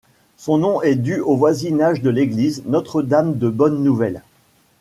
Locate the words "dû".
0.95-1.19